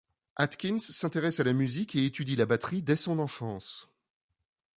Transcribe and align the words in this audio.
Atkins 0.35 0.79
s'intéresse 0.79 1.39
à 1.41 1.43
la 1.43 1.53
musique 1.53 1.93
et 1.93 2.05
étudie 2.07 2.35
la 2.35 2.47
batterie 2.47 2.81
dès 2.81 2.95
son 2.95 3.19
enfance. 3.19 3.87